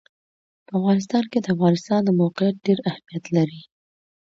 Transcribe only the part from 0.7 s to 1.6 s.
افغانستان کې د